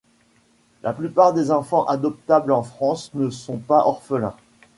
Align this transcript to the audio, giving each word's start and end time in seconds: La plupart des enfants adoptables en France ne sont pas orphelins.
La 0.81 0.93
plupart 0.93 1.31
des 1.31 1.51
enfants 1.51 1.85
adoptables 1.85 2.53
en 2.53 2.63
France 2.63 3.11
ne 3.13 3.29
sont 3.29 3.57
pas 3.59 3.85
orphelins. 3.85 4.35